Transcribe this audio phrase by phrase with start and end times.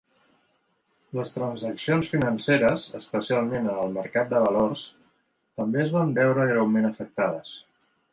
[1.17, 4.87] Les transaccions financeres, especialment en el mercat de valors,
[5.61, 7.53] també es van veure greument afectades.